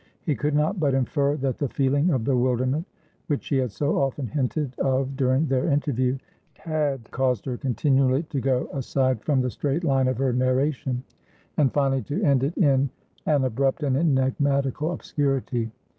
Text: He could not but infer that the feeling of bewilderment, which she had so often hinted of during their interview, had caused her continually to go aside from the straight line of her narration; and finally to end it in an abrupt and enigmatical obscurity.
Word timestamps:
He 0.23 0.33
could 0.33 0.55
not 0.55 0.79
but 0.79 0.95
infer 0.95 1.37
that 1.37 1.59
the 1.59 1.69
feeling 1.69 2.09
of 2.09 2.23
bewilderment, 2.23 2.87
which 3.27 3.43
she 3.43 3.57
had 3.57 3.69
so 3.71 3.99
often 3.99 4.25
hinted 4.25 4.73
of 4.79 5.15
during 5.15 5.45
their 5.45 5.65
interview, 5.67 6.17
had 6.55 7.11
caused 7.11 7.45
her 7.45 7.55
continually 7.55 8.23
to 8.23 8.39
go 8.41 8.67
aside 8.73 9.21
from 9.23 9.41
the 9.41 9.51
straight 9.51 9.83
line 9.83 10.07
of 10.07 10.17
her 10.17 10.33
narration; 10.33 11.03
and 11.55 11.71
finally 11.71 12.01
to 12.01 12.19
end 12.23 12.43
it 12.43 12.57
in 12.57 12.89
an 13.27 13.43
abrupt 13.43 13.83
and 13.83 13.95
enigmatical 13.95 14.91
obscurity. 14.91 15.69